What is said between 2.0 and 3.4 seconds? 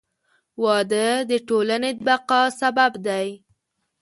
بقا سبب دی.